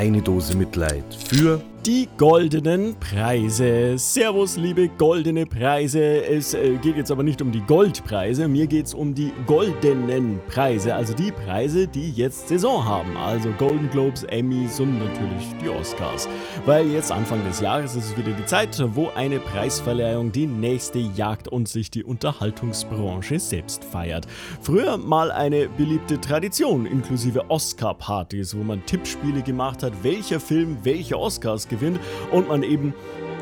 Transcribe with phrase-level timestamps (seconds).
[0.00, 3.96] eine Dose Mitleid für die goldenen Preise.
[3.96, 6.24] Servus, liebe goldene Preise.
[6.24, 10.40] Es äh, geht jetzt aber nicht um die Goldpreise, mir geht es um die goldenen
[10.48, 13.16] Preise, also die Preise, die jetzt Saison haben.
[13.16, 16.28] Also Golden Globes, Emmys und natürlich die Oscars.
[16.66, 20.98] Weil jetzt Anfang des Jahres ist es wieder die Zeit, wo eine Preisverleihung die nächste
[20.98, 24.26] jagt und sich die Unterhaltungsbranche selbst feiert.
[24.60, 31.18] Früher mal eine beliebte Tradition, inklusive Oscar-Partys, wo man Tippspiele gemacht hat, welcher Film welche
[31.18, 31.98] Oscars gewinnt
[32.30, 32.92] und man eben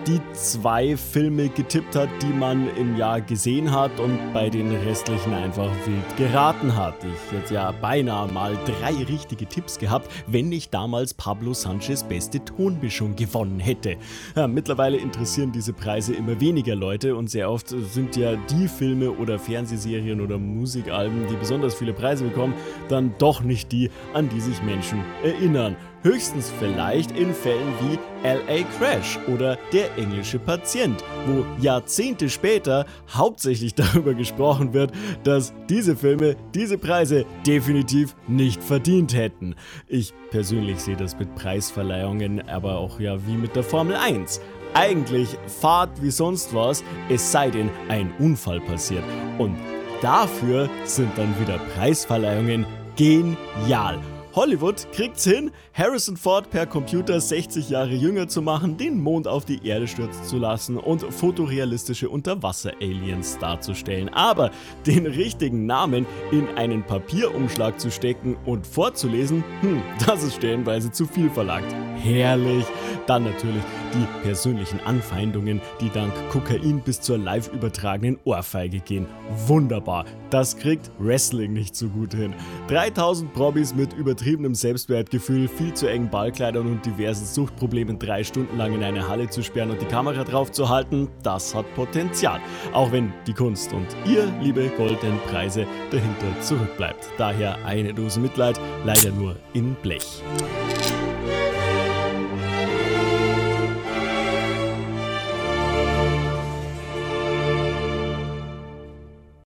[0.09, 5.35] die zwei Filme getippt hat, die man im Jahr gesehen hat und bei den restlichen
[5.35, 6.95] einfach wild geraten hat.
[7.05, 12.43] Ich hätte ja beinahe mal drei richtige Tipps gehabt, wenn ich damals Pablo Sanchez beste
[12.43, 13.97] Tonmischung gewonnen hätte.
[14.35, 19.11] Ja, mittlerweile interessieren diese Preise immer weniger Leute und sehr oft sind ja die Filme
[19.11, 22.55] oder Fernsehserien oder Musikalben, die besonders viele Preise bekommen,
[22.89, 25.77] dann doch nicht die, an die sich Menschen erinnern.
[26.03, 33.75] Höchstens vielleicht in Fällen wie LA Crash oder Der englische Patient, wo Jahrzehnte später hauptsächlich
[33.77, 34.93] darüber gesprochen wird,
[35.25, 39.57] dass diese Filme diese Preise definitiv nicht verdient hätten.
[39.89, 44.41] Ich persönlich sehe das mit Preisverleihungen aber auch ja wie mit der Formel 1.
[44.75, 49.05] Eigentlich fahrt wie sonst was, es sei denn ein Unfall passiert.
[49.39, 49.57] Und
[50.01, 53.99] dafür sind dann wieder Preisverleihungen genial.
[54.39, 59.45] Hollywood kriegt's hin, Harrison Ford per Computer 60 Jahre jünger zu machen, den Mond auf
[59.45, 64.09] die Erde stürzen zu lassen und fotorealistische Unterwasser-Aliens darzustellen.
[64.11, 64.53] Aber
[64.87, 71.07] den richtigen Namen in einen Papierumschlag zu stecken und vorzulesen, hm, das ist stellenweise zu
[71.07, 71.75] viel verlangt.
[71.97, 72.65] Herrlich!
[73.09, 79.07] Dann natürlich die persönlichen Anfeindungen, die dank Kokain bis zur live übertragenen Ohrfeige gehen.
[79.47, 80.05] Wunderbar!
[80.31, 82.35] Das kriegt Wrestling nicht so gut hin.
[82.69, 88.75] 3000 Probis mit übertriebenem Selbstwertgefühl, viel zu engen Ballkleidern und diversen Suchtproblemen drei Stunden lang
[88.75, 92.41] in eine Halle zu sperren und die Kamera drauf zu halten, das hat Potenzial.
[92.73, 97.11] Auch wenn die Kunst und ihr, liebe goldenen Preise, dahinter zurückbleibt.
[97.17, 100.23] Daher eine Dose Mitleid, leider nur in Blech.